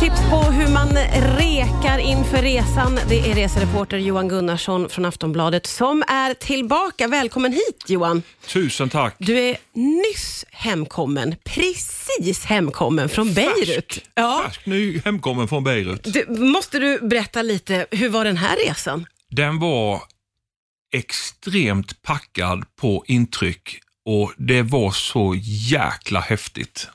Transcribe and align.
tips 0.00 0.20
på 0.30 0.36
hur 0.42 0.68
man 0.68 0.88
rekar 1.38 1.98
inför 1.98 2.42
resan. 2.42 2.98
Det 3.08 3.30
är 3.30 3.34
resereporter 3.34 3.98
Johan 3.98 4.28
Gunnarsson 4.28 4.88
från 4.88 5.04
Aftonbladet 5.04 5.66
som 5.66 6.02
är 6.08 6.34
tillbaka. 6.34 7.08
Välkommen 7.08 7.52
hit 7.52 7.84
Johan. 7.86 8.22
Tusen 8.46 8.88
tack. 8.88 9.14
Du 9.18 9.38
är 9.38 9.56
nyss 9.72 10.44
hemkommen, 10.50 11.34
precis 11.44 12.44
hemkommen 12.44 13.08
från 13.08 13.34
Beirut. 13.34 13.66
Färsk, 13.92 14.04
Ja. 14.14 14.42
färsk 14.46 14.66
ny 14.66 15.00
hemkommen 15.04 15.48
från 15.48 15.64
Beirut. 15.64 16.04
Du, 16.04 16.26
måste 16.40 16.78
du 16.78 16.98
berätta 17.08 17.42
lite, 17.42 17.86
hur 17.90 18.08
var 18.08 18.24
den 18.24 18.36
här 18.36 18.56
resan? 18.66 19.06
Den 19.30 19.58
var 19.58 20.02
extremt 20.94 22.02
packad 22.02 22.64
på 22.80 23.04
intryck 23.06 23.80
och 24.04 24.32
det 24.36 24.62
var 24.62 24.90
så 24.90 25.34
jäkla 25.70 26.20
häftigt. 26.20 26.88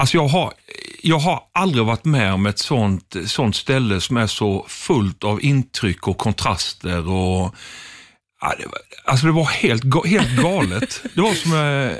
Alltså 0.00 0.16
jag 0.16 0.28
har, 0.28 0.52
jag 1.02 1.18
har 1.18 1.42
aldrig 1.52 1.84
varit 1.84 2.04
med 2.04 2.34
om 2.34 2.46
ett 2.46 2.58
sånt, 2.58 3.16
sånt 3.26 3.56
ställe 3.56 4.00
som 4.00 4.16
är 4.16 4.26
så 4.26 4.64
fullt 4.68 5.24
av 5.24 5.44
intryck 5.44 6.08
och 6.08 6.18
kontraster. 6.18 7.08
och 7.08 7.54
ja, 8.40 8.54
det 8.58 8.66
var, 8.66 8.78
Alltså 9.04 9.26
det 9.26 9.32
var 9.32 9.44
helt, 9.44 9.82
helt 10.06 10.36
galet. 10.42 11.02
Det 11.14 11.20
var, 11.20 11.34
som, 11.34 11.52
eh, 11.52 11.96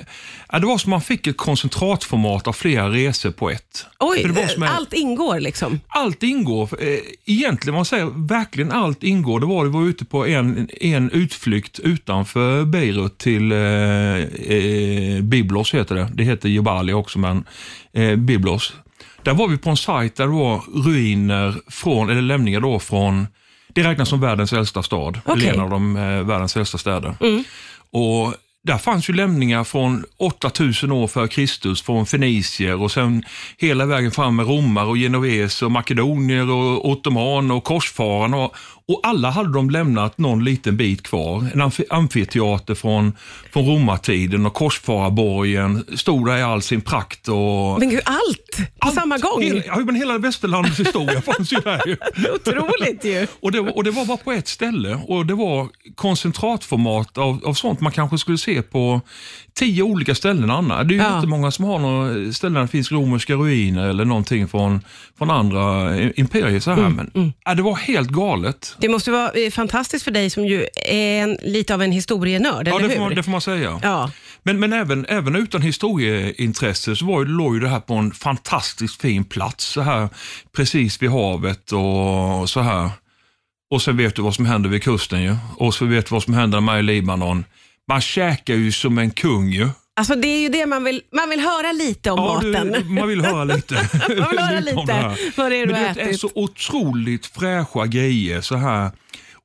ja, 0.53 0.59
det 0.59 0.67
var 0.67 0.79
som 0.79 0.91
man 0.91 1.01
fick 1.03 1.27
ett 1.27 1.37
koncentratformat 1.37 2.47
av 2.49 2.53
flera 2.53 2.89
resor 2.91 3.31
på 3.31 3.51
ett. 3.51 3.87
Oj, 3.99 4.23
en- 4.57 4.63
allt 4.63 4.93
ingår 4.93 5.41
liksom. 5.41 5.81
allt 5.89 6.23
ingår. 6.23 6.69
Eh, 6.83 6.99
Egentligen, 7.27 7.75
man 7.75 7.85
säger 7.85 8.07
verkligen 8.29 8.73
allt 8.73 9.03
ingår. 9.03 9.41
Det 9.41 9.47
var, 9.47 9.65
det 9.65 9.71
var 9.71 9.85
ute 9.85 10.05
på 10.05 10.27
en, 10.27 10.69
en 10.81 11.11
utflykt 11.11 11.79
utanför 11.79 12.65
Beirut 12.65 13.19
till 13.19 13.53
eh, 13.53 13.59
eh, 13.59 15.23
Biblos, 15.23 15.75
heter 15.75 15.95
det. 15.95 16.09
Det 16.15 16.25
heter 16.25 16.49
Jebali 16.49 16.93
också, 16.93 17.19
men 17.19 17.45
eh, 17.93 18.17
Biblos. 18.17 18.73
Där 19.23 19.35
var 19.35 19.49
vi 19.49 19.59
på 19.59 19.71
en 19.71 19.77
sajt 19.77 20.17
där 20.17 20.25
det 20.25 20.33
var 20.33 20.63
ruiner 20.85 21.55
från, 21.69 22.11
eller 22.11 22.23
lämningar 22.23 22.61
då 22.61 22.79
från, 22.79 23.27
det 23.73 23.83
räknas 23.83 24.09
som 24.09 24.21
världens 24.21 24.53
äldsta 24.53 24.83
stad. 24.83 25.21
Eller 25.27 25.53
en 25.55 25.61
av 25.61 25.71
de 25.71 25.97
eh, 25.97 26.03
världens 26.03 26.57
äldsta 26.57 26.79
städer. 26.79 27.15
Och 27.93 28.35
där 28.63 28.79
fanns 28.79 29.11
ju 29.11 29.15
lämningar 29.15 29.65
från 29.65 30.05
8000 30.17 30.93
år 30.93 31.07
före 31.07 31.29
Kristus 31.29 31.83
från 31.83 32.07
fenicier 32.07 32.83
och 32.83 32.93
sen 32.93 33.25
hela 33.59 33.87
vägen 33.87 34.11
fram 34.11 34.37
med 34.37 34.47
romare 34.47 34.87
och 34.87 34.97
genoveser 34.97 35.67
och 35.67 35.73
makedonier 35.73 36.51
och 36.51 36.89
ottomaner 36.89 37.55
och 37.55 37.65
korsfararna. 37.65 38.37
Och, 38.37 38.55
och 38.93 39.01
alla 39.03 39.31
hade 39.31 39.53
de 39.53 39.71
lämnat 39.71 40.19
någon 40.19 40.45
liten 40.45 40.77
bit 40.77 41.03
kvar. 41.03 41.47
En 41.55 41.63
amfi- 41.63 41.85
amfiteater 41.91 42.75
från, 42.75 43.13
från 43.53 43.67
romartiden 43.67 44.47
och 44.47 44.55
korsfararborgen 44.55 45.85
stod 45.97 46.27
där 46.27 46.37
i 46.37 46.43
all 46.43 46.63
sin 46.63 46.81
prakt. 46.81 47.29
Och, 47.29 47.79
Men 47.81 47.91
gud, 47.91 48.01
allt 48.05 48.57
på 48.57 48.63
Allt, 48.87 48.95
samma 48.95 49.19
gång. 49.19 49.43
Hela, 49.43 49.63
ja, 49.67 49.77
men 49.77 49.95
hela 49.95 50.19
västerlandets 50.19 50.81
historia 50.81 51.23
fanns 51.35 51.53
ju 51.53 51.57
där. 51.65 51.83
ju. 51.87 51.97
Otroligt 52.35 53.05
ju. 53.05 53.27
Och 53.43 53.53
det, 53.53 53.61
var- 53.61 53.77
och 53.77 53.85
det 53.85 53.91
var 53.91 54.05
bara 54.07 54.17
på 54.17 54.33
ett 54.33 54.49
ställe 54.49 54.99
och 55.09 55.27
det 55.27 55.35
var 55.35 55.69
koncentratformat 55.95 57.19
av, 57.19 57.41
av 57.45 57.55
sånt 57.55 57.81
man 57.81 57.93
kanske 57.93 58.19
skulle 58.19 58.39
se 58.39 58.63
på 58.63 59.01
tio 59.55 59.83
olika 59.83 60.15
ställen 60.15 60.51
annars. 60.51 60.87
Det 60.89 60.95
är 60.95 60.97
ju 60.97 61.03
Ja. 61.03 61.17
inte 61.17 61.29
många 61.29 61.51
som 61.51 61.65
har 61.65 61.79
några 61.79 62.33
ställen 62.33 62.55
där 62.55 62.61
det 62.63 62.69
finns 62.69 62.93
romerska 62.93 63.35
ruiner 63.35 63.89
eller 63.89 64.05
någonting 64.05 64.49
från, 64.49 64.81
från 65.19 65.31
andra 65.31 65.97
imperier. 66.11 66.61
Så 66.61 66.71
här. 66.71 66.79
Mm, 66.79 67.11
Men, 67.15 67.33
ja, 67.45 67.55
det 67.55 67.63
var 67.63 67.75
helt 67.77 68.09
galet. 68.09 68.77
Det 68.81 68.89
måste 68.89 69.11
vara 69.11 69.31
eh, 69.31 69.51
fantastiskt 69.51 70.05
för 70.05 70.11
dig 70.11 70.31
som 70.31 70.47
ju 70.47 70.67
är 70.87 71.23
en, 71.23 71.39
lite 71.43 71.75
av 71.75 71.83
en 71.83 71.93
historienörd, 71.93 72.69
Ja, 72.69 72.77
eller 72.79 72.89
det 72.89 72.89
hur? 72.89 72.95
får, 72.95 73.05
man, 73.05 73.15
det 73.15 73.23
får 73.23 73.31
man 73.31 73.41
säga. 73.41 73.81
Ja. 73.83 74.11
Men, 74.43 74.61
men 74.61 74.73
även, 74.73 75.07
även 75.09 75.37
utan 75.37 75.63
historieintresse 75.63 76.97
så 76.97 77.05
var 77.05 77.25
låg 77.25 77.55
ju 77.55 77.61
det 77.61 77.69
här 77.69 77.81
på 77.81 77.95
en 77.95 78.13
fantastiskt 78.13 79.01
fin 79.01 79.25
plats. 79.25 79.65
Så 79.65 79.81
här 79.81 80.09
precis 80.57 81.03
vid 81.03 81.11
havet 81.11 81.73
och 81.73 82.51
så 82.51 82.61
här. 82.61 82.91
Och 83.71 83.83
sen 83.83 83.97
vet 83.97 84.17
du 84.17 84.23
vad 84.23 84.35
som 84.35 84.47
händer 84.47 84.71
vid 84.71 84.83
kusten 84.83 85.23
ju. 85.23 85.37
Och 85.57 85.75
så 85.75 85.85
vet 85.85 86.07
du 86.07 86.15
vad 86.15 86.23
som 86.23 86.35
händer 86.35 86.61
med 86.61 86.79
i 86.81 86.83
Libanon. 86.83 87.45
Man 87.89 88.01
käkar 88.01 88.55
ju 88.55 88.73
som 88.73 88.99
en 88.99 89.11
kung 89.11 89.49
ju. 89.49 89.69
Alltså 90.01 90.15
det 90.15 90.29
är 90.29 90.41
ju 90.41 90.49
det 90.49 90.67
man 90.67 90.85
vill, 90.85 91.03
man 91.13 91.31
vill 91.31 91.41
höra 91.41 91.73
lite 91.73 92.11
om 92.11 92.21
maten. 92.21 92.73
du, 92.73 92.85
man 92.85 93.09
vill 93.09 93.21
höra 93.25 93.45
lite. 93.45 93.75
Man 94.19 94.29
vill 94.31 94.39
höra 94.39 94.61
lite 94.71 94.83
det 94.87 94.93
här. 94.93 95.19
vad 95.37 95.51
det 95.51 95.57
är 95.57 95.67
du 95.67 95.73
Men 95.73 95.95
det 95.95 96.01
är 96.01 96.13
så 96.13 96.31
otroligt 96.35 97.27
fräscha 97.27 97.87
grejer 97.87 98.41
så 98.41 98.57
här. 98.57 98.91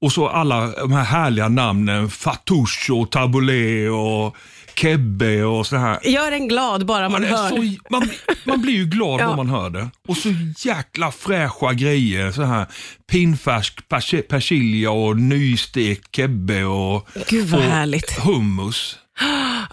Och 0.01 0.11
så 0.11 0.27
alla 0.27 0.67
de 0.67 0.91
här 0.91 1.03
härliga 1.03 1.47
namnen. 1.49 2.09
Fatouche 2.09 2.93
och 2.93 3.11
tabbouleh 3.11 3.93
och 3.93 4.35
kebbe 4.75 5.43
och 5.43 5.67
så 5.67 5.75
här. 5.75 5.99
Gör 6.07 6.31
en 6.31 6.47
glad 6.47 6.85
bara 6.85 7.09
man 7.09 7.21
Man, 7.21 7.29
hör. 7.31 7.49
så, 7.49 7.75
man, 7.89 8.09
man 8.43 8.61
blir 8.61 8.73
ju 8.73 8.85
glad 8.85 9.19
Ja. 9.21 9.27
när 9.29 9.35
man 9.35 9.49
hör 9.49 9.69
det. 9.69 9.89
Och 10.07 10.17
så 10.17 10.29
jäkla 10.57 11.11
fräscha 11.11 11.73
grejer. 11.73 12.31
Så 12.31 12.43
här 12.43 12.65
Pinnfärsk 13.11 13.79
persi- 13.89 14.21
persilja 14.21 14.91
och 14.91 15.17
nystekt 15.17 16.15
kebbe 16.15 16.63
och, 16.63 17.07
Gud 17.29 17.45
vad 17.49 17.61
och 17.61 17.67
härligt. 17.71 18.11
hummus. 18.19 18.97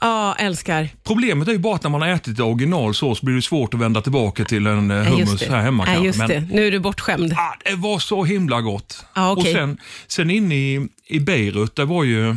Ja, 0.01 0.35
älskar. 0.39 0.89
Problemet 1.05 1.49
är 1.49 1.53
ju 1.53 1.59
bara 1.59 1.75
att 1.75 1.83
när 1.83 1.91
man 1.91 2.03
har 2.03 2.09
ätit 2.09 2.39
i 2.39 2.43
originalsås 2.43 3.23
blir 3.23 3.35
det 3.35 3.43
svårt 3.43 3.75
att 3.75 3.81
vända 3.81 4.01
tillbaka 4.03 4.45
till 4.45 4.67
en 4.67 4.91
eh, 4.91 4.97
hummus 5.05 5.49
här 5.49 5.61
hemma 5.61 5.87
kanske. 5.87 6.05
just 6.05 6.19
Men, 6.19 6.29
det. 6.29 6.41
Nu 6.41 6.67
är 6.67 6.71
du 6.71 6.79
bortskämd. 6.81 7.33
ah, 7.33 7.55
det 7.65 7.75
var 7.75 7.99
så 7.99 8.25
himla 8.25 8.61
gott. 8.61 9.05
Ja, 9.15 9.33
okej. 9.33 9.51
Och 9.51 9.57
sen, 9.57 9.79
sen 10.07 10.31
inne 10.31 10.55
i, 10.55 10.89
i 11.07 11.21
Beirut, 11.21 11.77
det 11.77 11.85
var 11.85 12.05
ju 12.05 12.37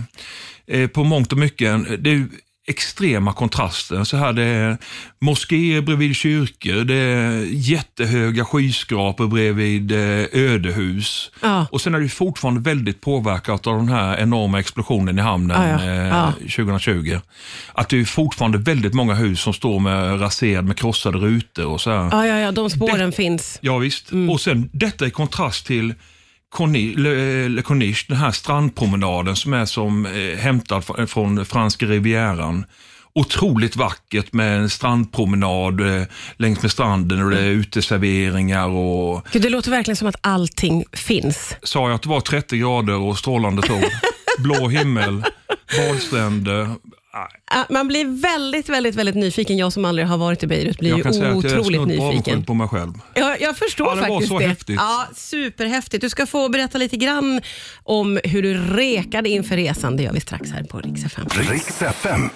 eh, 0.68 0.88
på 0.88 1.04
mångt 1.04 1.32
och 1.32 1.38
mycket, 1.38 2.04
det 2.04 2.10
är 2.10 2.28
extrema 2.68 3.34
kontraster. 3.34 4.04
Så 4.04 4.18
här, 4.18 4.34
det 4.34 4.44
är 4.44 4.78
moskéer 5.22 5.82
bredvid 5.82 6.16
kyrkor, 6.16 6.84
det 6.84 6.96
är 6.96 7.46
jättehöga 7.52 8.46
skyskrapor 8.46 9.28
bredvid 9.28 9.92
eh, 9.92 10.26
ödehus. 10.32 11.32
Ja. 11.42 11.68
Och 11.72 11.82
sen 11.82 11.96
är 11.96 12.00
det 12.00 12.10
fortfarande 12.10 12.62
väldigt 12.62 13.02
påverkat 13.02 13.68
av 13.68 13.78
den 13.78 13.90
här 13.90 14.18
enorma 14.18 14.60
explosionen 14.60 15.20
i 15.20 15.22
hamnen 15.22 15.62
Ja, 15.70 15.86
ja. 15.86 15.92
eh, 15.92 16.08
Ja. 16.08 16.32
2020. 16.56 17.20
Att 17.74 17.90
det 17.90 18.00
är 18.00 18.06
fortfarande 18.06 18.58
väldigt 18.58 18.94
många 18.94 19.14
hus 19.14 19.40
som 19.42 19.54
står 19.54 19.80
med 19.80 20.22
raserade, 20.22 20.68
med 20.68 20.78
krossade 20.78 21.18
rutor 21.18 21.66
och 21.66 21.82
så 21.82 21.90
här. 21.92 22.10
Ja, 22.12 22.28
ja, 22.28 22.40
ja, 22.40 22.52
de 22.52 22.70
spåren 22.70 23.12
finns. 23.12 23.58
Ja, 23.62 23.78
visst. 23.78 24.12
Mm. 24.12 24.30
Och 24.30 24.42
sen 24.42 24.70
detta 24.74 25.08
i 25.08 25.12
kontrast 25.12 25.66
till 25.66 25.94
Le, 26.60 27.48
Le 27.50 27.62
Corniche, 27.62 28.06
den 28.08 28.18
här 28.18 28.32
strandpromenaden 28.32 29.36
som 29.36 29.54
är 29.54 29.66
som 29.66 30.06
eh, 30.06 30.38
hämtad 30.38 30.84
fr- 30.84 31.06
från 31.06 31.46
franska 31.46 31.86
rivieran. 31.86 32.66
Otroligt 33.18 33.76
vackert 33.76 34.34
med 34.34 34.58
en 34.60 34.70
strandpromenad 34.70 35.82
eh, 35.82 36.04
längs 36.38 36.62
med 36.62 36.72
stranden 36.72 37.24
och 37.24 37.32
det 37.32 37.40
är 37.40 37.46
uteserveringar 37.50 38.68
och 38.68 39.28
Gud, 39.32 39.42
det 39.42 39.50
låter 39.50 39.72
verkligen 39.72 39.96
som 39.96 40.08
att 40.08 40.16
allting 40.22 40.84
finns. 40.94 41.56
sa 41.64 41.88
jag 41.90 41.96
att 41.96 42.02
det 42.02 42.10
var 42.10 42.22
30 42.22 42.58
grader 42.58 42.96
och 42.96 43.18
strålande 43.18 43.62
sol. 43.68 43.84
Blå 44.40 44.68
himmel, 44.68 45.24
badstränder. 45.78 46.70
Ja, 47.52 47.66
Man 47.70 47.88
blir 47.88 48.22
väldigt, 48.22 48.70
väldigt, 48.70 48.96
väldigt 48.96 49.16
nyfiken. 49.16 49.58
Jag 49.58 49.74
som 49.74 49.86
aldrig 49.86 50.08
har 50.08 50.18
varit 50.18 50.44
i 50.44 50.48
Beirut 50.48 50.80
blir 50.80 50.90
Jag 50.90 50.98
ju 50.98 51.04
kan 51.04 51.14
säga 51.14 51.28
att 51.32 51.44
jag 51.44 51.52
är 51.52 51.60
otroligt 51.60 51.88
nyfiken. 51.88 52.46
på 52.46 52.54
mig 52.54 52.68
själv. 52.68 52.94
Jag, 53.14 53.42
jag 53.42 53.58
förstår 53.58 53.88
Ja, 53.88 53.96
det 53.96 54.02
var 54.02 54.08
faktiskt 54.08 54.30
så 54.30 54.40
det. 54.40 54.48
häftigt. 54.48 54.76
Ja, 54.80 55.08
superhäftigt. 55.16 56.02
Du 56.02 56.10
ska 56.10 56.26
få 56.26 56.50
berätta 56.50 56.78
lite 56.78 56.98
grann 56.98 57.42
om 57.84 58.20
hur 58.24 58.42
du 58.42 58.54
rekade 58.58 59.30
inför 59.30 59.56
resan. 59.56 59.98
Det 59.98 60.04
gör 60.04 60.14
vi 60.14 60.20
strax 60.22 60.52
här 60.52 60.64
på 60.64 60.78
Rix 60.78 61.06
FM. 61.06 61.26
Riks 61.50 61.82
FM. 61.82 62.30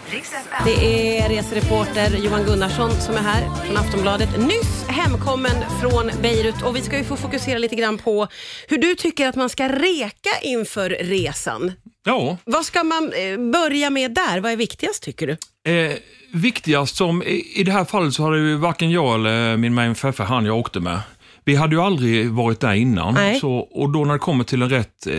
Det 0.66 1.18
är 1.20 1.30
resereporter 1.30 2.18
Johan 2.18 2.44
Gunnarsson 2.44 2.92
som 2.92 3.16
är 3.16 3.22
här 3.22 3.66
från 3.66 3.78
Aftonbladet. 3.78 4.30
Nyss 4.40 4.84
hemkommen 4.88 5.56
från 5.82 6.12
Beirut 6.22 6.62
och 6.64 6.76
vi 6.76 6.82
ska 6.82 6.98
ju 6.98 7.04
få 7.04 7.16
fokusera 7.16 7.58
lite 7.58 7.76
grann 7.76 7.98
på 7.98 8.28
hur 8.68 8.78
du 8.78 8.96
tycker 8.96 9.28
att 9.28 9.36
man 9.36 9.50
ska 9.50 9.68
reka 9.70 10.30
inför 10.42 10.90
resan. 10.90 11.72
Ja, 12.06 12.38
Vad 12.46 12.66
ska 12.66 12.84
man 12.84 13.04
eh, 13.04 13.52
börja 13.52 13.90
med 13.90 14.12
där? 14.14 14.40
Vad 14.40 14.52
är 14.52 14.56
viktigast 14.56 15.04
tycker 15.04 15.28
du? 15.28 15.38
Eh, 15.72 15.98
viktigast 16.34 16.96
som, 16.96 17.24
i, 17.24 17.64
det 17.66 17.72
här 17.72 17.86
fallet 17.86 18.14
så 18.14 18.24
hade 18.24 18.38
ju 18.38 18.56
varken 18.56 18.92
jag 18.92 19.16
eller 19.16 19.58
min 19.58 19.74
main 19.74 19.96
Feffe, 19.96 20.24
han 20.24 20.46
jag 20.46 20.58
åkte 20.58 20.80
med, 20.80 21.00
vi 21.44 21.56
hade 21.56 21.76
ju 21.76 21.82
aldrig 21.82 22.30
varit 22.32 22.60
där 22.60 22.74
innan. 22.74 23.14
Nej. 23.14 23.40
Så, 23.40 23.52
och 23.52 23.90
då 23.90 24.06
när 24.06 24.14
det 24.14 24.20
kommer 24.20 24.44
till 24.44 24.62
en 24.62 24.70
rätt 24.70 25.08
eh, 25.08 25.14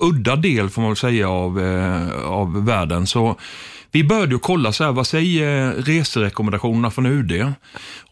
udda 0.00 0.36
del 0.36 0.70
får 0.70 0.82
man 0.82 0.90
väl 0.90 0.96
säga 0.96 1.30
av, 1.30 1.60
eh, 1.60 2.22
av 2.24 2.64
världen 2.64 3.06
så 3.06 3.36
vi 3.92 4.04
började 4.04 4.38
kolla 4.38 4.72
så 4.72 4.84
här, 4.84 4.92
vad 4.92 5.06
säger 5.06 5.72
reserekommendationerna 5.72 6.90
från 6.90 7.06
UD? 7.06 7.52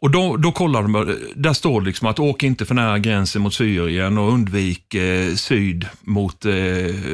Och 0.00 0.10
då, 0.10 0.36
då 0.36 0.52
kollade 0.52 0.88
man, 0.88 1.16
där 1.34 1.52
står 1.52 1.80
det 1.80 1.86
liksom 1.86 2.08
att 2.08 2.18
åk 2.18 2.42
inte 2.42 2.66
för 2.66 2.74
nära 2.74 2.98
gränsen 2.98 3.42
mot 3.42 3.54
Syrien 3.54 4.18
och 4.18 4.32
undvik 4.32 4.94
eh, 4.94 5.34
syd 5.34 5.88
mot 6.00 6.44
eh, 6.44 6.52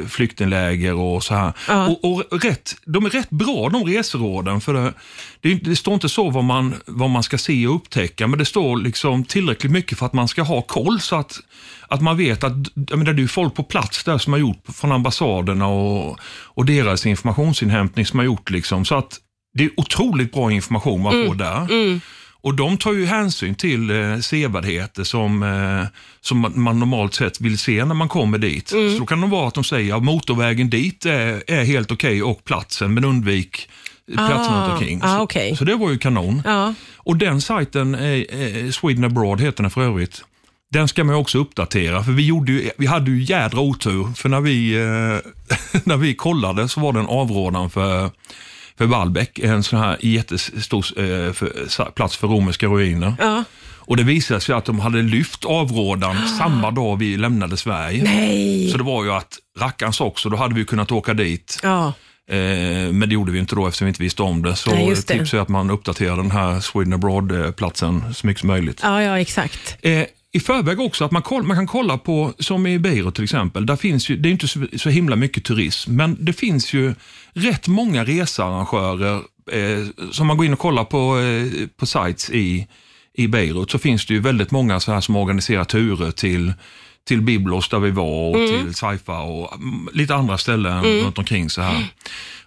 flyktingläger 0.09 0.95
och 0.95 1.25
så 1.25 1.35
här. 1.35 1.53
Ja. 1.69 1.87
Och, 1.87 2.33
och 2.33 2.45
rätt, 2.45 2.77
de 2.85 3.07
är 3.07 3.11
rätt 3.11 3.31
bra 3.31 3.69
de 3.69 3.85
reseråden. 3.85 4.61
För 4.61 4.75
det, 4.75 4.93
det, 5.41 5.55
det 5.55 5.77
står 5.77 5.95
inte 5.95 6.09
så 6.09 6.31
vad 6.31 6.45
man, 6.45 6.75
vad 6.87 7.11
man 7.11 7.23
ska 7.23 7.39
se 7.39 7.67
och 7.67 7.75
upptäcka, 7.75 8.27
men 8.27 8.39
det 8.39 8.45
står 8.45 8.77
liksom 8.77 9.25
tillräckligt 9.25 9.73
mycket 9.73 9.99
för 9.99 10.07
att 10.07 10.13
man 10.13 10.29
ska 10.29 10.43
ha 10.43 10.63
koll 10.63 11.01
så 11.01 11.17
att, 11.17 11.41
att 11.89 12.03
man 12.03 12.17
vet 12.17 12.45
att 12.45 12.53
menar, 12.75 13.13
det 13.13 13.23
är 13.23 13.27
folk 13.27 13.55
på 13.55 13.63
plats 13.63 14.05
där 14.05 14.19
som 14.19 14.33
har 14.33 14.41
gjort 14.41 14.65
från 14.75 14.93
ambassaderna 14.93 15.67
och, 15.67 16.19
och 16.55 16.67
deras 16.67 17.07
informationsinhämtning 17.07 18.07
som 18.07 18.19
har 18.19 18.27
gjort 18.27 18.51
liksom. 18.55 18.85
Så 18.85 18.95
att 18.95 19.19
det 19.59 19.65
är 19.65 19.71
otroligt 19.77 20.33
bra 20.33 20.53
information 20.53 21.03
man 21.03 21.13
får 21.27 21.35
där. 21.35 21.67
Och 22.43 22.55
de 22.55 22.77
tar 22.77 22.93
ju 22.93 23.07
hänsyn 23.07 23.55
till 23.55 23.91
eh, 23.91 24.19
sevärdheter 24.19 25.05
som, 25.05 25.43
eh, 25.43 25.87
som 26.21 26.53
man, 26.55 26.79
normalt 26.79 27.15
sett 27.15 27.41
vill 27.41 27.59
se 27.59 27.85
när 27.85 27.95
man 27.95 28.09
kommer 28.09 28.39
dit. 28.39 28.73
Mm. 28.73 28.93
Så 28.93 28.99
då 28.99 29.07
kan 29.07 29.21
det 29.21 29.27
vara 29.27 29.49
att 29.49 29.55
de 29.55 29.65
säger 29.65 29.97
att 29.97 30.05
motorvägen 30.05 30.71
dit 30.71 31.07
är, 31.07 31.43
är 31.47 31.65
helt 31.65 31.91
okej 31.93 32.23
och 32.23 32.45
platsen, 32.45 32.95
men 32.95 33.05
undvik 33.05 33.69
platsen 34.13 34.55
Ah, 34.55 34.63
runt 34.63 34.73
omkring. 34.73 35.01
ah, 35.03 35.17
Så- 35.17 35.23
okej. 35.23 35.57
Så 35.57 35.65
det 35.65 35.75
var 35.77 35.91
ju 35.91 35.99
kanon. 35.99 36.43
Ja. 36.45 36.75
Och 36.97 37.17
den 37.17 37.41
sajten, 37.41 37.95
eh, 37.95 38.03
eh, 38.11 38.71
Sweden 38.71 39.05
Abroad 39.05 39.41
heter 39.41 39.63
den 39.63 39.71
för 39.71 39.83
övrigt, 39.83 40.25
den 40.75 40.89
ska 40.89 41.05
man 41.05 41.15
också 41.15 41.39
uppdatera. 41.39 42.05
För 42.05 42.13
vi, 42.13 42.27
gjorde 42.27 42.53
ju, 42.53 42.71
vi 42.77 42.87
hade 42.87 43.11
ju 43.11 43.23
jädra 43.23 43.61
otur. 43.61 44.09
För 44.17 44.29
när 44.29 44.41
vi, 44.41 44.75
eh, 44.75 45.81
när 45.85 45.97
vi 45.97 46.15
kollade 46.15 46.69
så 46.69 46.81
var 46.81 46.93
det 46.93 47.01
en 47.01 47.07
avrådan 47.07 47.71
för, 47.71 48.11
för 48.79 48.87
Wallbeck, 48.87 49.39
en 49.39 49.63
sån 49.63 49.79
här 49.79 49.97
jättestor 50.01 50.85
eh, 50.99 51.33
för, 51.33 51.91
plats 51.91 52.17
för 52.17 52.29
romerska 52.29 52.67
ruiner. 52.67 53.15
Ja. 53.19 53.45
Och 53.87 53.97
det 53.97 54.03
visade 54.03 54.41
sig 54.41 54.55
att 54.55 54.65
de 54.65 54.81
hade 54.81 55.03
lyft 55.03 55.45
avrådan 55.45 56.29
samma 56.39 56.71
dag 56.71 56.97
vi 56.97 57.17
lämnade 57.17 57.57
Sverige. 57.57 58.05
Nej. 58.05 58.71
Så 58.71 58.79
det 58.79 58.85
var 58.85 59.05
ju 59.05 59.13
att 59.13 59.39
rackarns 59.59 60.01
också, 60.01 60.29
då 60.29 60.37
hade 60.37 60.55
vi 60.55 60.65
kunnat 60.65 60.93
åka 60.93 61.15
dit. 61.15 61.61
Ja. 61.63 61.93
Eh, 62.29 62.93
men 62.93 63.01
det 63.01 63.15
gjorde 63.15 63.33
vi 63.33 63.39
inte 63.39 63.55
då 63.55 63.67
eftersom 63.67 63.85
vi 63.85 63.89
inte 63.89 64.03
visste 64.03 64.23
om 64.23 64.43
det. 64.43 64.57
Så 64.57 64.71
Nej, 64.71 64.89
det. 64.89 65.03
tips 65.03 65.35
är 65.35 65.39
att 65.39 65.49
man 65.49 65.71
uppdaterar 65.71 66.17
den 66.17 66.31
här 66.31 66.61
Sweden 66.61 66.93
Abroad-platsen 66.93 68.15
så 68.15 68.27
mycket 68.27 68.41
som 68.41 68.47
möjligt. 68.47 68.81
ja, 68.83 69.03
ja, 69.03 69.19
exakt. 69.19 69.77
Eh, 69.83 70.05
I 70.35 70.41
förväg 70.41 70.81
också 70.81 71.05
att 71.05 71.11
man, 71.11 71.23
koll, 71.23 71.43
man 71.43 71.57
kan 71.57 71.67
kolla 71.67 71.99
på, 71.99 72.33
som 72.39 72.67
i 72.67 72.79
Beirut 72.79 73.15
till 73.15 73.25
exempel, 73.25 73.67
där 73.67 73.77
finns 73.77 74.09
ju, 74.09 74.17
det 74.17 74.29
är 74.29 74.31
inte 74.31 74.49
så, 74.49 74.67
så 74.77 74.89
himla 74.89 75.17
mycket 75.17 75.45
turism, 75.45 75.97
men 75.97 76.17
det 76.21 76.33
finns 76.33 76.73
ju 76.73 76.95
rätt 77.33 77.69
många 77.69 78.05
researrangörer 78.05 79.15
eh, 79.53 80.11
som 80.11 80.27
man 80.27 80.37
går 80.37 80.47
in 80.47 80.53
och 80.53 80.59
kollar 80.59 80.85
på, 80.85 81.19
eh, 81.19 81.69
på 81.77 81.87
sites 81.87 82.31
i, 82.31 82.67
i 83.15 83.29
Beirut 83.29 83.71
så 83.71 83.79
finns 83.79 84.07
det 84.07 84.15
ju 84.15 84.21
väldigt 84.21 84.51
många 84.51 84.81
så 84.81 84.93
här 84.93 85.01
som 85.01 85.17
organiserar 85.17 85.65
turer 85.65 86.11
till 86.11 86.53
till 87.07 87.23
Biblos 87.23 87.69
där 87.69 87.79
vi 87.79 87.91
var 87.91 88.29
och 88.29 88.49
till 88.49 88.75
Saifa 88.75 89.21
och 89.21 89.55
mm, 89.55 89.89
lite 89.93 90.15
andra 90.15 90.39
ställen 90.39 90.85
runt 90.85 91.19
omkring 91.19 91.51
så 91.51 91.63
här. 91.63 91.87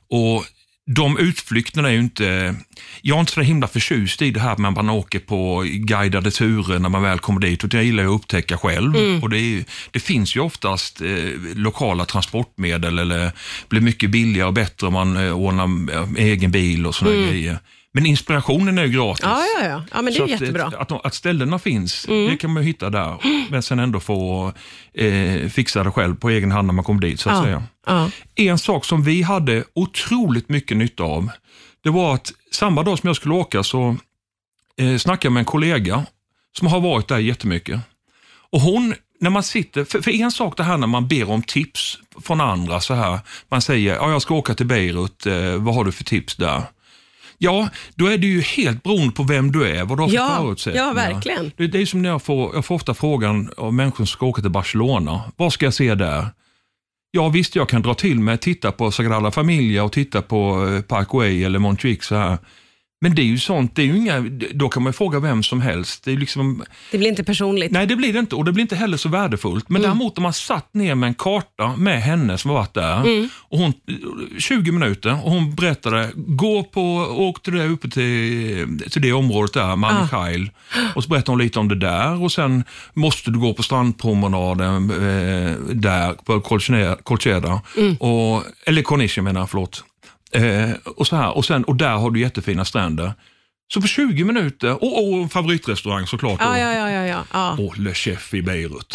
Och 0.09 0.45
de 0.89 1.17
utflykterna 1.17 1.89
är 1.89 1.93
ju 1.93 1.99
inte, 1.99 2.55
jag 3.01 3.15
är 3.15 3.19
inte 3.19 3.31
så 3.31 3.41
himla 3.41 3.67
förtjust 3.67 4.21
i 4.21 4.31
det 4.31 4.39
här 4.39 4.57
med 4.57 4.69
att 4.69 4.75
man 4.75 4.89
åker 4.89 5.19
på 5.19 5.65
guidade 5.67 6.31
turer 6.31 6.79
när 6.79 6.89
man 6.89 7.01
väl 7.01 7.19
kommer 7.19 7.39
dit. 7.39 7.63
Och 7.63 7.73
jag 7.73 7.83
gillar 7.83 8.03
att 8.03 8.09
upptäcka 8.09 8.57
själv. 8.57 8.95
Och 9.23 9.29
det, 9.29 9.39
är, 9.39 9.63
det 9.91 9.99
finns 9.99 10.35
ju 10.35 10.39
oftast 10.39 11.01
eh, 11.01 11.07
lokala 11.55 12.05
transportmedel 12.05 12.99
eller 12.99 13.31
blir 13.69 13.81
mycket 13.81 14.09
billigare 14.09 14.47
och 14.47 14.53
bättre 14.53 14.87
om 14.87 14.93
man 14.93 15.17
eh, 15.17 15.31
ordnar 15.31 15.93
eh, 15.93 16.25
egen 16.25 16.51
bil 16.51 16.85
och 16.85 16.95
sådana 16.95 17.17
grejer. 17.17 17.59
Men 17.97 18.05
inspirationen 18.05 18.77
är 18.77 18.83
ju 18.85 18.89
gratis. 18.91 19.23
Ja, 19.23 19.41
ja, 19.59 19.65
ja. 19.67 19.83
ja 19.93 20.01
men 20.01 20.13
det 20.13 20.19
är 20.19 20.23
att, 20.23 20.29
jättebra. 20.29 20.63
Mm. 20.63 20.79
Att, 20.79 21.05
att 21.05 21.13
ställena 21.13 21.59
finns, 21.59 22.05
det 22.07 22.37
kan 22.37 22.53
man 22.53 22.63
ju 22.63 22.67
hitta 22.67 22.89
där. 22.89 23.17
Men 23.51 23.63
sen 23.63 23.79
ändå 23.79 23.99
få 23.99 24.51
eh, 24.93 25.49
fixa 25.49 25.83
det 25.83 25.91
själv 25.91 26.15
på 26.15 26.29
egen 26.29 26.51
hand 26.51 26.65
när 26.67 26.73
man 26.73 26.83
kommer 26.85 27.01
dit. 27.01 27.19
så 27.19 27.29
att 27.29 27.35
Ja. 27.37 27.43
säga. 27.43 27.63
Ja. 27.87 28.09
En 28.35 28.57
sak 28.57 28.85
som 28.85 29.03
vi 29.03 29.21
hade 29.21 29.63
otroligt 29.73 30.49
mycket 30.49 30.77
nytta 30.77 31.03
av, 31.03 31.29
det 31.83 31.89
var 31.89 32.13
att 32.13 32.31
samma 32.51 32.83
dag 32.83 32.99
som 32.99 33.07
jag 33.07 33.15
skulle 33.15 33.33
åka 33.35 33.63
så 33.63 33.95
eh, 34.77 34.97
snackade 34.97 35.25
jag 35.25 35.33
med 35.33 35.41
en 35.41 35.45
kollega 35.45 36.05
som 36.57 36.67
har 36.67 36.79
varit 36.79 37.07
där 37.07 37.17
jättemycket. 37.17 37.79
Och 38.51 38.61
hon, 38.61 38.95
när 39.19 39.29
man 39.29 39.43
sitter, 39.43 39.83
för, 39.85 40.01
för 40.01 40.11
en 40.11 40.31
sak 40.31 40.57
det 40.57 40.63
här 40.63 40.77
när 40.77 40.87
man 40.87 41.07
ber 41.07 41.29
om 41.29 41.41
tips 41.41 41.97
från 42.23 42.41
andra 42.41 42.79
så 42.81 42.93
här, 42.93 43.19
man 43.49 43.61
säger, 43.61 43.95
ja 43.95 44.11
jag 44.11 44.21
ska 44.21 44.35
åka 44.35 44.53
till 44.53 44.65
Beirut, 44.65 45.25
eh, 45.25 45.55
vad 45.55 45.75
har 45.75 45.83
du 45.85 45.91
för 45.91 46.03
tips 46.03 46.35
där? 46.35 46.61
Ja, 47.37 47.69
då 47.95 48.05
är 48.07 48.17
det 48.17 48.27
ju 48.27 48.41
helt 48.41 48.83
beroende 48.83 49.13
på 49.13 49.23
vem 49.23 49.51
du 49.51 49.67
är, 49.67 49.85
vad 49.85 49.97
du 49.97 50.01
har 50.01 50.09
för 50.09 50.15
Ja, 50.15 50.37
förutsättningar. 50.41 50.87
ja, 50.87 50.93
verkligen. 50.93 51.51
Det, 51.57 51.67
det 51.67 51.81
är 51.81 51.85
som 51.85 52.01
när 52.01 52.09
jag 52.09 52.21
får, 52.21 52.55
jag 52.55 52.65
får 52.65 52.75
ofta 52.75 52.93
frågan 52.93 53.51
av 53.57 53.73
människor 53.73 53.97
som 53.97 54.07
ska 54.07 54.25
åka 54.25 54.41
till 54.41 54.51
Barcelona, 54.51 55.21
vad 55.35 55.53
ska 55.53 55.65
jag 55.65 55.73
se 55.73 55.95
där? 55.95 56.27
Ja 57.11 57.29
visst, 57.29 57.55
jag 57.55 57.69
kan 57.69 57.81
dra 57.81 57.93
till 57.93 58.19
med 58.19 58.33
att 58.33 58.41
titta 58.41 58.71
på 58.71 58.91
Sagrada 58.91 59.31
Familia 59.31 59.83
och 59.83 59.91
titta 59.91 60.21
på 60.21 60.67
eh, 60.75 60.81
Parkway 60.81 61.43
eller 61.43 61.59
Montjuic 61.59 62.03
så 62.03 62.15
här. 62.15 62.37
Men 63.01 63.15
det 63.15 63.21
är 63.21 63.25
ju 63.25 63.37
sånt, 63.39 63.75
det 63.75 63.81
är 63.81 63.85
ju 63.85 63.97
inga, 63.97 64.19
då 64.53 64.69
kan 64.69 64.83
man 64.83 64.89
ju 64.89 64.93
fråga 64.93 65.19
vem 65.19 65.43
som 65.43 65.61
helst. 65.61 66.03
Det 66.05 66.11
är 66.11 66.17
liksom, 66.17 66.63
Det 66.91 66.97
blir 66.97 67.07
inte 67.09 67.23
personligt. 67.23 67.71
nej 67.71 67.85
det 67.87 67.95
blir 67.95 68.13
det 68.13 68.19
inte 68.19 68.35
och 68.35 68.45
det 68.45 68.51
blir 68.51 68.61
inte 68.61 68.75
heller 68.75 68.97
så 68.97 69.09
värdefullt. 69.09 69.69
Men 69.69 69.81
däremot 69.81 70.17
om 70.17 70.23
man 70.23 70.33
satt 70.33 70.73
ner 70.73 70.95
med 70.95 71.07
en 71.07 71.13
karta 71.13 71.75
med 71.77 72.01
henne 72.01 72.37
som 72.37 72.49
har 72.51 72.57
varit 72.57 72.73
där, 72.73 73.29
och 73.39 73.57
hon, 73.57 73.73
20 74.39 74.71
minuter 74.71 75.11
och 75.23 75.31
hon 75.31 75.55
berättade, 75.55 76.09
gå 76.15 76.63
på, 76.63 76.81
åk 77.17 77.43
till 77.43 77.53
det 77.53 77.65
uppe 77.67 77.89
till, 77.89 78.83
till 78.91 79.01
det 79.01 79.13
området 79.13 79.53
där, 79.53 79.75
Mami 79.75 80.07
Khail. 80.09 80.49
Och 80.95 81.03
så 81.03 81.09
berättade 81.09 81.31
hon 81.31 81.39
lite 81.39 81.59
om 81.59 81.67
det 81.67 81.75
där 81.75 82.23
och 82.23 82.31
sen 82.31 82.63
måste 82.93 83.31
du 83.31 83.39
gå 83.39 83.53
på 83.53 83.63
strandpromenaden 83.63 84.89
eh, 84.91 85.53
där 85.75 86.13
på 86.13 86.41
Colcheda, 86.41 86.95
Colcheda 87.03 87.61
och, 87.99 88.43
eller 88.65 88.81
Corniche 88.81 89.21
menar 89.21 89.41
jag, 89.41 89.49
förlåt. 89.49 89.83
Eh, 90.31 90.71
och, 90.85 91.07
så 91.07 91.15
här, 91.15 91.37
och, 91.37 91.45
sen, 91.45 91.63
och 91.63 91.75
där 91.75 91.95
har 91.95 92.11
du 92.11 92.19
jättefina 92.19 92.65
stränder. 92.65 93.13
Så 93.73 93.81
på 93.81 93.87
20 93.87 94.23
minuter, 94.23 94.83
och, 94.83 95.13
och 95.13 95.31
favoritrestaurang 95.31 96.07
såklart. 96.07 96.39
Ja, 96.41 96.57
ja, 96.57 96.73
ja. 96.73 96.89
ja, 96.91 97.23
ja. 97.33 97.55
Åh, 97.59 97.79
Le 97.79 97.93
Chef 97.93 98.33
i 98.33 98.41
Beirut. 98.41 98.89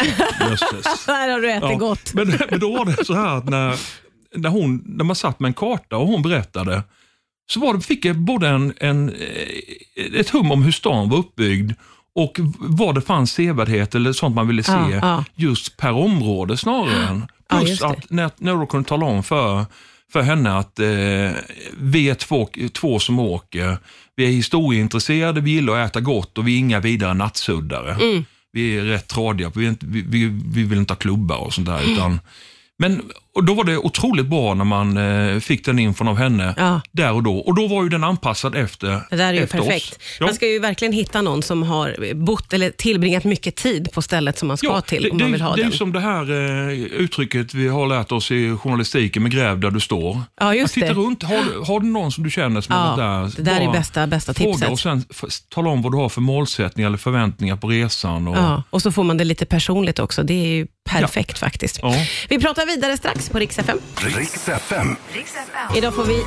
Där 1.05 1.29
har 1.31 1.41
du 1.41 1.51
ätit 1.51 1.69
Ja, 1.69 1.75
gott. 1.75 2.13
Men, 2.13 2.39
men 2.49 2.59
då 2.59 2.77
var 2.77 2.85
det 2.85 3.05
så 3.05 3.13
här 3.13 3.37
att 3.37 3.49
när, 3.49 3.79
när, 4.35 4.49
hon, 4.49 4.83
när 4.85 5.03
man 5.05 5.15
satt 5.15 5.39
med 5.39 5.47
en 5.47 5.53
karta 5.53 5.97
och 5.97 6.07
hon 6.07 6.21
berättade, 6.21 6.83
så 7.51 7.59
var 7.59 7.73
det, 7.73 7.81
fick 7.81 8.05
jag 8.05 8.19
både 8.19 8.47
en, 8.47 8.73
en, 8.77 9.09
eh, 9.09 10.19
ett 10.19 10.29
hum 10.29 10.51
om 10.51 10.63
hur 10.63 10.71
stan 10.71 11.09
var 11.09 11.17
uppbyggd 11.17 11.71
och 12.15 12.39
vad 12.59 12.95
det 12.95 13.01
fanns 13.01 13.31
sevärdhet 13.31 13.95
eller 13.95 14.13
sånt 14.13 14.35
man 14.35 14.47
ville 14.47 14.63
se 14.63 14.71
Ja, 14.71 14.89
ja. 14.91 15.23
just 15.35 15.77
per 15.77 15.91
område 15.91 16.57
snarare 16.57 17.07
än. 17.07 17.27
Plus 17.49 17.81
att 17.81 18.09
när, 18.09 18.31
när 18.37 18.55
du 18.57 18.67
kunde 18.67 18.89
tala 18.89 19.05
om 19.05 19.23
för, 19.23 19.65
för 20.13 20.21
henne 20.21 20.57
att 20.57 20.79
eh, 20.79 21.31
vi 21.77 22.09
är 22.09 22.15
två, 22.15 22.49
två 22.73 22.99
som 22.99 23.19
åker, 23.19 23.77
vi 24.15 24.25
är 24.25 24.29
historieintresserade, 24.29 25.41
vi 25.41 25.51
gillar 25.51 25.79
att 25.79 25.89
äta 25.89 26.01
gott 26.01 26.37
och 26.37 26.47
vi 26.47 26.53
är 26.53 26.59
inga 26.59 26.79
vidare 26.79 27.13
nattsuddare. 27.13 27.93
Mm. 27.93 28.25
Vi 28.51 28.77
är 28.77 28.81
rätt 28.83 29.07
tradiga, 29.07 29.51
vi, 29.55 29.67
inte, 29.67 29.85
vi, 29.85 30.25
vi 30.53 30.63
vill 30.63 30.77
inte 30.77 30.93
ha 30.93 30.97
klubbar 30.97 31.37
och 31.37 31.53
sånt 31.53 31.67
där. 31.67 31.81
Utan, 31.93 32.19
men, 32.77 33.01
och 33.35 33.43
då 33.43 33.53
var 33.53 33.63
det 33.63 33.77
otroligt 33.77 34.25
bra 34.25 34.53
när 34.53 34.65
man 34.65 34.97
eh, 34.97 35.39
fick 35.39 35.65
den 35.65 35.79
infon 35.79 36.07
av 36.07 36.17
henne 36.17 36.53
Ja. 36.57 36.81
där 36.91 37.11
och 37.13 37.23
då. 37.23 37.37
Och 37.37 37.55
då 37.55 37.67
var 37.67 37.83
ju 37.83 37.89
den 37.89 38.03
anpassad 38.03 38.55
efter 38.55 38.87
Det 39.09 39.15
där 39.15 39.27
är 39.29 39.33
ju 39.33 39.47
perfekt. 39.47 39.99
Ja. 40.19 40.25
Man 40.25 40.35
ska 40.35 40.47
ju 40.47 40.59
verkligen 40.59 40.93
hitta 40.93 41.21
någon 41.21 41.43
som 41.43 41.63
har 41.63 42.13
bott 42.13 42.53
eller 42.53 42.69
tillbringat 42.69 43.23
mycket 43.23 43.55
tid 43.55 43.91
på 43.93 44.01
stället 44.01 44.37
som 44.37 44.47
man 44.47 44.57
ska 44.57 44.81
till 44.81 45.11
om 45.11 45.17
det, 45.17 45.23
man 45.23 45.31
vill 45.31 45.41
ha 45.41 45.55
det 45.55 45.61
är 45.61 45.63
den. 45.63 45.71
ju 45.71 45.77
som 45.77 45.91
det 45.93 45.99
här 45.99 46.31
eh, 46.31 46.73
uttrycket 46.73 47.53
vi 47.53 47.67
har 47.67 47.87
lärt 47.87 48.11
oss 48.11 48.31
i 48.31 48.57
journalistiken 48.57 49.23
med 49.23 49.31
gräv 49.31 49.59
där 49.59 49.71
du 49.71 49.79
står. 49.79 50.21
Ja, 50.39 50.55
just 50.55 50.73
titta 50.73 50.93
runt, 50.93 51.23
har, 51.23 51.65
har 51.65 51.79
du 51.79 51.85
någon 51.87 52.11
som 52.11 52.23
du 52.23 52.29
känner 52.31 52.61
som 52.61 52.75
har 52.75 52.81
Ja, 53.03 53.19
varit 53.21 53.35
där? 53.37 53.43
det 53.43 53.51
där 53.51 53.61
är 53.61 53.71
bästa, 53.71 54.07
bästa 54.07 54.33
Fråga 54.33 54.53
tipset. 54.53 54.71
och 54.71 54.79
sen 54.79 55.05
tala 55.53 55.69
om 55.69 55.81
vad 55.81 55.91
du 55.91 55.97
har 55.97 56.09
för 56.09 56.21
målsättningar 56.21 56.87
eller 56.89 56.97
förväntningar 56.97 57.55
på 57.55 57.67
resan. 57.67 58.27
Och, 58.27 58.37
Ja, 58.37 58.63
och 58.69 58.81
så 58.81 58.91
får 58.91 59.03
man 59.03 59.17
det 59.17 59.23
lite 59.23 59.45
personligt 59.45 59.99
också. 59.99 60.23
Det 60.23 60.33
är 60.33 60.47
ju 60.47 60.67
perfekt 60.89 61.37
faktiskt. 61.39 61.79
Ja. 61.81 61.95
Vi 62.29 62.39
pratar 62.39 62.65
vidare 62.65 62.97
strax 62.97 63.22
på 63.29 63.39
Rix 63.39 63.59
FM. 63.59 63.79
Riks 63.95 64.47
FM. 64.47 64.95
Idag 65.75 65.95
får 65.95 66.03
vi 66.05 66.23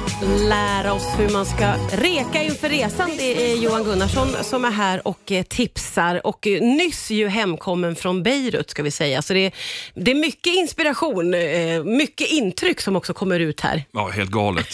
lära 0.49 0.93
oss 0.93 1.07
hur 1.19 1.29
man 1.29 1.47
ska 1.47 1.73
reka 1.93 2.43
inför 2.43 2.69
resan. 2.69 3.11
Det 3.19 3.53
är 3.53 3.57
Johan 3.57 3.85
Gunnarsson 3.85 4.29
som 4.43 4.65
är 4.65 4.71
här 4.71 5.09
och 5.09 5.33
eh, 5.33 5.43
tipsar 5.43 6.27
och 6.27 6.47
eh, 6.47 6.61
nyss 6.63 7.11
ju 7.11 7.29
hemkommen 7.29 7.97
från 7.97 8.23
Beirut 8.23 8.71
ska 8.71 8.83
vi 8.83 8.91
säga. 8.91 9.23
Så 9.23 9.33
det, 9.33 9.47
är- 9.47 9.53
det 9.95 10.11
är 10.11 10.15
mycket 10.15 10.55
inspiration, 10.55 11.35
eh, 11.35 11.85
mycket 11.85 12.31
intryck 12.31 12.81
som 12.81 12.97
också 12.97 13.15
kommer 13.15 13.41
ut 13.41 13.61
här. 13.61 13.85
Ja, 13.93 14.09
helt 14.09 14.31
galet. 14.31 14.67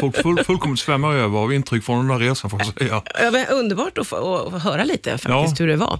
Folk 0.00 0.22
full, 0.22 0.44
fullkomligt 0.44 0.80
svämmar 0.80 1.14
över 1.14 1.38
av 1.38 1.52
intryck 1.52 1.84
från 1.84 2.08
den 2.08 2.18
där 2.18 2.26
resan 2.28 2.50
får 2.50 2.60
jag 2.60 2.74
säga. 2.78 3.02
Ja, 3.22 3.30
men 3.30 3.46
Underbart 3.46 3.98
att 3.98 4.06
få, 4.06 4.50
att 4.56 4.62
höra 4.62 4.84
lite 4.84 5.10
faktiskt 5.10 5.28
Ja. 5.28 5.54
hur 5.58 5.66
det 5.68 5.76
var. 5.76 5.98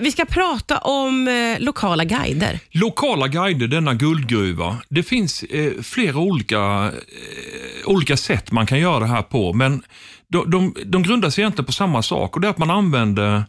Vi 0.00 0.12
ska 0.12 0.24
prata 0.24 0.78
om 0.78 1.54
lokala 1.58 2.04
guider. 2.04 2.58
Lokala 2.70 3.28
guider, 3.28 3.66
denna 3.66 3.94
guldgruva. 3.94 4.76
Det 4.88 5.02
finns 5.02 5.42
eh, 5.42 5.72
flera 5.82 6.16
olika, 6.16 6.92
eh, 6.92 7.88
olika 7.88 8.16
sätt 8.16 8.52
man 8.52 8.66
kan 8.66 8.78
göra 8.78 9.00
det 9.00 9.06
här 9.06 9.22
på, 9.22 9.52
men 9.52 9.82
de, 10.28 10.50
de, 10.50 10.74
de 10.84 11.02
grundar 11.02 11.30
sig 11.30 11.42
egentligen 11.42 11.66
på 11.66 11.72
samma 11.72 12.02
sak 12.02 12.34
och 12.34 12.40
det 12.40 12.48
är 12.48 12.50
att 12.50 12.58
man 12.58 12.70
använder 12.70 13.44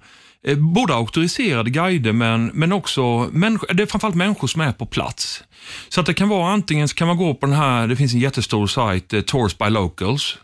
eh, 0.47 0.57
både 0.57 0.93
auktoriserade 0.93 1.69
guider 1.69 2.11
men, 2.11 2.45
men 2.53 2.71
också 2.71 3.29
människor, 3.31 3.73
det 3.73 3.83
är 3.83 3.87
framförallt 3.87 4.15
människor 4.15 4.47
som 4.47 4.61
är 4.61 4.71
på 4.71 4.85
plats. 4.85 5.43
Så 5.89 5.99
att 5.99 6.05
det 6.05 6.13
kan 6.13 6.29
vara 6.29 6.51
antingen 6.51 6.87
så 6.87 6.95
kan 6.95 7.07
man 7.07 7.17
gå 7.17 7.33
på 7.33 7.45
den 7.45 7.55
här, 7.55 7.87
det 7.87 7.95
finns 7.95 8.13
en 8.13 8.19
jättestor 8.19 8.67
sajt, 8.67 9.13
eh, 9.13 9.21
Tours 9.21 9.57
by 9.57 9.69
Locals. 9.69 10.37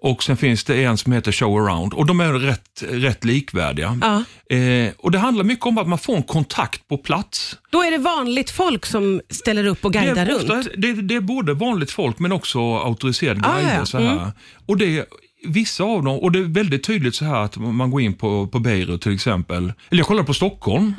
Och 0.00 0.22
sen 0.22 0.36
finns 0.36 0.64
det 0.64 0.84
en 0.84 0.98
som 0.98 1.12
heter 1.12 1.32
Show 1.32 1.56
Around 1.58 1.92
och 1.94 2.06
de 2.06 2.20
är 2.20 2.32
rätt, 2.32 2.82
rätt 2.88 3.24
likvärdiga. 3.24 3.98
Ja. 4.00 4.56
Eh, 4.56 4.92
och 4.98 5.10
Det 5.10 5.18
handlar 5.18 5.44
mycket 5.44 5.66
om 5.66 5.78
att 5.78 5.88
man 5.88 5.98
får 5.98 6.16
en 6.16 6.22
kontakt 6.22 6.88
på 6.88 6.98
plats. 6.98 7.56
Då 7.70 7.82
är 7.82 7.90
det 7.90 7.98
vanligt 7.98 8.50
folk 8.50 8.86
som 8.86 9.20
ställer 9.30 9.64
upp 9.66 9.84
och 9.84 9.92
guidar 9.92 10.14
det, 10.14 10.20
är 10.20 10.26
runt. 10.26 10.50
ofta, 10.50 10.70
det, 10.76 10.92
det 10.92 11.14
är 11.14 11.20
både 11.20 11.54
vanligt 11.54 11.90
folk 11.90 12.18
men 12.18 12.32
också 12.32 12.58
auktoriserade 12.76 13.40
Ah, 13.44 13.52
guider. 13.54 13.68
ja. 13.70 13.74
Mm. 13.74 13.86
Så 13.86 13.98
här. 13.98 14.32
Och 14.66 14.76
det, 14.76 15.06
vissa 15.46 15.84
av 15.84 16.02
dem, 16.04 16.18
och 16.18 16.32
det 16.32 16.38
är 16.38 16.42
väldigt 16.42 16.84
tydligt 16.84 17.14
så 17.14 17.24
här 17.24 17.34
att 17.44 17.56
man 17.56 17.90
går 17.90 18.00
in 18.00 18.14
på, 18.14 18.46
på 18.46 18.58
Beirut 18.58 19.02
till 19.02 19.14
exempel, 19.14 19.72
eller 19.90 19.98
jag 20.00 20.06
kollar 20.06 20.22
på 20.22 20.34
Stockholm, 20.34 20.94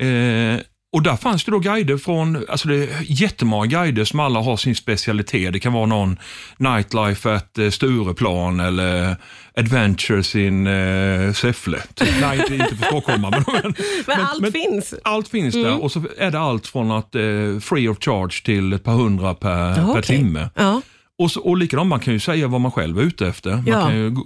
eh, 0.00 0.60
och 0.92 1.02
där 1.02 1.16
fanns 1.16 1.44
det 1.44 1.50
då 1.50 1.58
guider 1.58 1.96
från, 1.96 2.44
alltså 2.48 2.68
det 2.68 2.76
är 2.76 2.88
jättemånga 3.06 3.66
guider 3.66 4.04
som 4.04 4.20
alla 4.20 4.40
har 4.40 4.56
sin 4.56 4.74
specialitet. 4.74 5.52
Det 5.52 5.60
kan 5.60 5.72
vara 5.72 5.86
någon 5.86 6.18
nightlife 6.56 7.34
at 7.34 7.58
eh, 7.58 7.70
Stureplan 7.70 8.60
eller 8.60 9.16
adventures 9.56 10.34
in 10.36 10.66
eh, 10.66 11.32
Säffle. 11.32 11.78
Typ, 11.94 12.08
nej, 12.20 12.38
inte, 12.38 12.54
inte 12.54 12.76
för 12.76 12.86
stockholmare. 12.86 13.44
Men, 13.46 13.62
men, 13.62 13.74
Men, 14.06 14.20
allt 14.20 14.52
finns. 14.52 14.94
allt 15.04 15.28
finns 15.28 15.54
där 15.54 15.82
och 15.82 15.92
så 15.92 16.02
är 16.18 16.30
det 16.30 16.38
allt 16.38 16.66
från 16.66 16.90
att 16.90 17.14
eh, 17.14 17.22
free 17.60 17.88
of 17.88 17.98
charge 18.00 18.44
till 18.44 18.72
ett 18.72 18.84
par 18.84 18.92
hundra 18.92 19.34
per, 19.34 19.78
Ja, 19.78 19.94
per 19.94 20.02
timme. 20.02 20.50
Ja. 20.54 20.82
Och, 21.18 21.30
så, 21.30 21.40
och 21.40 21.56
likadant, 21.56 21.88
man 21.88 22.00
kan 22.00 22.12
ju 22.14 22.20
säga 22.20 22.48
vad 22.48 22.60
man 22.60 22.70
själv 22.72 22.98
är 22.98 23.02
ute 23.02 23.26
efter. 23.26 23.50
Man 23.50 23.64
Ja. 23.66 23.82
kan 23.86 23.96
ju 23.96 24.16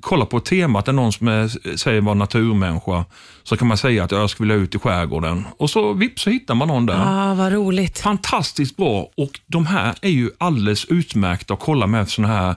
kolla 0.00 0.26
på 0.26 0.40
temat, 0.40 0.88
är 0.88 0.92
någon 0.92 1.12
som 1.12 1.28
är, 1.28 1.76
säger 1.76 2.00
vara 2.00 2.14
naturmänniska, 2.14 3.04
så 3.42 3.56
kan 3.56 3.68
man 3.68 3.76
säga 3.78 4.04
att 4.04 4.10
jag 4.10 4.30
skulle 4.30 4.54
vilja 4.54 4.64
ut 4.64 4.74
i 4.74 4.78
skärgården. 4.78 5.44
Och 5.58 5.70
så 5.70 5.92
vips 5.92 6.22
så 6.22 6.30
hittar 6.30 6.54
man 6.54 6.68
någon 6.68 6.86
där. 6.86 7.02
Ah, 7.06 7.34
vad 7.34 7.52
roligt. 7.52 7.98
Fantastiskt 7.98 8.76
bra 8.76 9.08
och 9.16 9.40
de 9.46 9.66
här 9.66 9.94
är 10.02 10.10
ju 10.10 10.30
alldeles 10.38 10.84
utmärkta 10.84 11.54
att 11.54 11.60
kolla 11.60 11.86
med 11.86 12.08
såna 12.08 12.28
här 12.28 12.54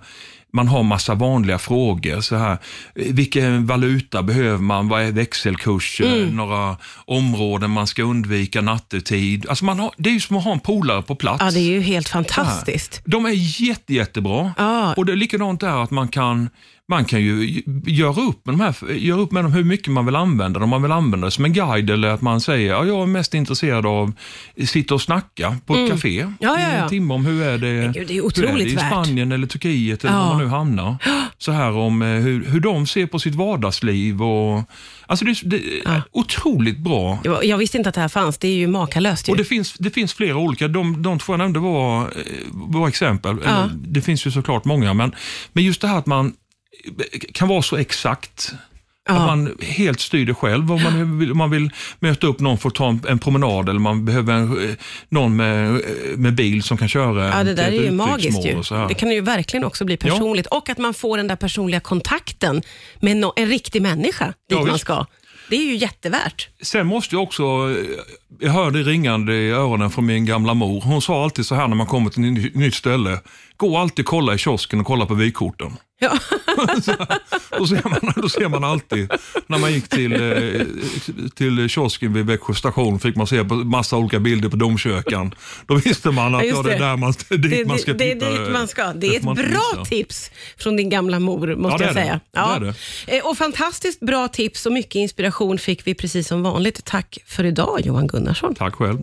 man 0.57 0.67
har 0.67 0.83
massa 0.83 1.15
vanliga 1.15 1.59
frågor. 1.59 2.21
Så 2.21 2.35
här, 2.35 2.57
vilken 2.95 3.65
valuta 3.65 4.23
behöver 4.23 4.57
man? 4.57 4.87
Vad 4.87 5.01
är 5.01 5.11
växelkurser? 5.11 6.17
Mm. 6.17 6.35
Några 6.35 6.77
områden 7.05 7.71
man 7.71 7.87
ska 7.87 8.03
undvika 8.03 8.61
nattetid. 8.61 9.45
Alltså 9.49 9.65
man 9.65 9.79
har, 9.79 9.91
det 9.97 10.09
är 10.09 10.13
ju 10.13 10.19
som 10.19 10.37
att 10.37 10.43
ha 10.43 10.51
en 10.51 10.59
polare 10.59 11.01
på 11.01 11.15
plats. 11.15 11.43
Ja, 11.43 11.51
det 11.51 11.59
är 11.59 11.71
ju 11.71 11.81
helt 11.81 12.09
fantastiskt. 12.09 13.01
De 13.05 13.25
är 13.25 13.61
jätte, 13.61 13.93
jättebra. 13.93 14.53
Ja. 14.57 14.93
Och 14.93 15.05
det 15.05 15.11
är 15.11 15.15
likadant 15.15 15.59
där 15.59 15.83
att 15.83 15.91
man 15.91 16.07
kan, 16.07 16.49
man 16.89 17.05
kan 17.05 17.21
ju 17.21 17.61
göra 17.85 18.21
upp, 18.21 18.45
med 18.45 18.53
de 18.53 18.61
här, 18.61 18.93
göra 18.93 19.19
upp 19.21 19.31
med 19.31 19.43
dem 19.43 19.53
hur 19.53 19.63
mycket 19.63 19.87
man 19.87 20.05
vill 20.05 20.15
använda 20.15 20.59
dem. 20.59 20.63
Om 20.63 20.69
man 20.69 20.81
vill 20.81 20.91
använda 20.91 21.27
det 21.27 21.31
som 21.31 21.45
en 21.45 21.53
guide 21.53 21.89
eller 21.89 22.07
att 22.07 22.21
man 22.21 22.41
säger 22.41 22.69
ja, 22.69 22.85
jag 22.85 23.01
är 23.01 23.05
mest 23.05 23.33
intresserad 23.33 23.85
av 23.85 24.13
att 24.61 24.69
sitta 24.69 24.93
och 24.93 25.01
snacka 25.01 25.55
på 25.65 25.75
ett 25.75 25.89
café 25.91 26.21
Mm. 26.21 26.33
Ja, 26.39 26.59
ja, 26.59 26.59
i 26.59 26.77
ja. 26.77 26.83
en 26.83 26.89
timme 26.89 27.13
om 27.13 27.25
hur 27.25 27.41
är 27.43 27.57
det, 27.57 27.91
gud, 27.93 28.07
det 28.07 28.17
är 28.17 28.41
hur 28.41 28.45
är 28.49 28.53
det 28.57 28.63
i 28.71 28.75
värt. 28.75 28.87
Spanien 28.87 29.31
eller 29.31 29.47
Turkiet 29.47 30.03
eller 30.03 30.13
Ja. 30.13 30.19
var 30.23 30.33
man 30.33 30.37
nu 30.43 30.47
hamnar. 30.47 30.95
Så 31.37 31.51
här 31.51 31.71
om 31.71 32.01
eh, 32.01 32.07
hur, 32.07 32.45
hur 32.45 32.59
de 32.59 32.87
ser 32.87 33.05
på 33.07 33.19
sitt 33.19 33.35
vardagsliv. 33.35 34.21
Och, 34.23 34.63
alltså 35.07 35.25
det, 35.25 35.35
det 35.43 35.61
Ja. 35.85 36.01
otroligt 36.11 36.77
bra. 36.79 37.19
Jag- 37.43 37.57
visste 37.57 37.77
inte 37.77 37.89
att 37.89 37.95
det 37.95 38.01
här 38.01 38.07
fanns. 38.07 38.37
Det 38.37 38.47
är 38.47 38.55
ju 38.55 38.67
makalöst. 38.67 39.27
Ju. 39.27 39.31
Och 39.31 39.37
det 39.37 39.43
finns, 39.43 39.73
det 39.73 39.89
finns 39.89 40.13
flera 40.13 40.37
olika. 40.37 40.67
De, 40.67 41.01
de 41.01 41.19
två 41.19 41.33
jag 41.33 41.37
nämnde 41.37 41.59
var, 41.59 42.01
eh, 42.01 42.07
var 42.51 42.87
exempel. 42.87 43.37
Ja. 43.45 43.69
Det 43.75 44.01
finns 44.01 44.27
ju 44.27 44.31
såklart 44.31 44.65
många, 44.65 44.93
men, 44.93 45.11
men 45.53 45.63
just 45.63 45.81
det 45.81 45.87
här 45.87 45.97
att 45.97 46.05
man 46.05 46.33
kan 47.33 47.47
vara 47.47 47.61
så 47.61 47.75
exakt. 47.77 48.51
Ja. 49.09 49.13
Att 49.15 49.25
man 49.27 49.57
helt 49.61 49.99
styr 49.99 50.25
det 50.25 50.33
själv. 50.33 50.71
Om 50.71 50.83
man 50.83 51.19
vill, 51.19 51.33
man 51.33 51.51
vill 51.51 51.69
möta 51.99 52.27
upp 52.27 52.39
någon 52.39 52.57
för 52.57 52.69
att 52.69 52.75
ta 52.75 52.89
en, 52.89 53.01
en 53.07 53.19
promenad 53.19 53.69
eller 53.69 53.79
man 53.79 54.05
behöver 54.05 54.33
en, 54.33 54.69
eh, 54.69 54.75
någon 55.09 55.35
med, 55.35 55.69
eh, 55.75 55.79
med 56.17 56.35
bil 56.35 56.63
som 56.63 56.77
kan 56.77 56.87
köra 56.87 57.27
Ja, 57.37 57.43
det 57.43 57.53
där 57.53 57.63
är 57.67 57.71
ju 57.83 57.91
magiskt 57.91 58.45
ju. 58.45 58.61
Det 58.87 58.93
kan 58.93 59.11
ju 59.11 59.21
verkligen 59.21 59.63
också 59.63 59.85
bli 59.85 59.97
personligt. 59.97 60.45
Och 60.47 60.69
att 60.69 60.77
man 60.77 60.93
får 60.93 61.17
den 61.17 61.27
där 61.27 61.35
personliga 61.35 61.79
kontakten 61.79 62.61
med 62.99 63.17
no- 63.17 63.33
en 63.35 63.47
riktig 63.47 63.81
människa 63.81 64.25
dit 64.25 64.33
Ja, 64.47 64.65
man 64.65 64.79
ska. 64.79 65.05
Det 65.49 65.55
är 65.55 65.65
ju 65.65 65.75
jättevärt. 65.75 66.49
Sen 66.61 66.87
måste 66.87 67.15
jag 67.15 67.23
också, 67.23 67.43
eh, 67.43 67.85
jag 68.39 68.51
hör 68.51 68.71
det 68.71 68.83
ringande 68.83 69.33
i 69.33 69.49
öronen 69.51 69.89
från 69.89 70.05
min 70.05 70.25
gamla 70.25 70.53
mor. 70.53 70.81
Hon 70.81 71.01
sa 71.01 71.23
alltid 71.23 71.45
så 71.45 71.55
här 71.55 71.67
när 71.67 71.75
man 71.75 71.87
kommer 71.87 72.09
till 72.09 72.23
ett 72.23 72.33
ny- 72.33 72.51
nytt 72.53 72.73
ställe. 72.75 73.19
Gå 73.57 73.77
alltid 73.77 74.05
och 74.05 74.09
kolla 74.09 74.33
i 74.33 74.37
kiosken 74.37 74.79
och 74.79 74.85
kolla 74.85 75.05
på 75.05 75.13
vykorten. 75.13 75.77
Ja. 75.99 76.17
Så, 76.83 76.93
då, 77.57 77.67
ser 77.67 77.89
man, 77.89 78.13
då 78.15 78.29
ser 78.29 78.49
man 78.49 78.63
alltid, 78.63 79.11
när 79.47 79.57
man 79.57 79.73
gick 79.73 79.87
till, 79.89 80.13
eh, 80.13 80.61
till 81.35 81.69
kiosken 81.69 82.13
vid 82.13 82.25
Växjö 82.25 82.53
station 82.53 82.99
fick 82.99 83.15
man 83.15 83.27
se 83.27 83.43
massa 83.43 83.97
olika 83.97 84.19
bilder 84.19 84.49
på 84.49 84.55
domkyrkan. 84.55 85.33
Då 85.67 85.75
visste 85.75 86.11
man 86.11 86.35
att 86.35 86.45
Ja, 86.45 86.53
ja, 86.55 86.61
det 86.63 86.69
är 86.73 86.79
det. 86.79 86.85
där 86.85 86.97
man, 86.97 87.13
det 87.29 87.35
är 87.35 87.37
dit 87.39 87.51
Det, 87.51 87.65
man 87.67 87.79
ska 87.79 87.93
det, 87.93 87.97
det 87.97 88.11
är 88.11 88.15
titta. 88.31 88.43
dit 88.43 88.51
man 88.51 88.67
ska. 88.67 88.93
Det 88.93 89.07
är 89.15 89.19
får 89.21 89.31
ett 89.39 89.49
bra 89.51 89.61
missa. 89.77 89.85
tips 89.85 90.31
från 90.57 90.75
din 90.75 90.89
gamla 90.89 91.19
mor, 91.19 91.55
måste 91.55 91.83
Ja, 91.83 91.87
jag 91.87 91.95
det 91.95 91.99
är 92.01 92.03
säga. 92.05 92.19
det. 92.59 92.73
Det 93.05 93.11
är 93.17 93.19
Eh, 93.19 93.25
Och 93.25 93.37
fantastiskt 93.37 93.99
bra 93.99 94.27
tips 94.27 94.65
och 94.65 94.71
mycket 94.71 94.95
inspiration 94.95 95.57
fick 95.59 95.87
vi 95.87 95.93
precis 95.93 96.27
som 96.27 96.43
vanligt. 96.43 96.85
Tack 96.85 97.17
för 97.27 97.43
idag, 97.43 97.81
Johan 97.83 98.07
Gunnarsson. 98.07 98.55
Tack 98.55 98.75
själv. 98.75 98.99